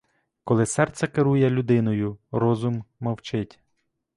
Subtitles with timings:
[0.43, 3.59] Коли серце керує людиною, розум мовчить.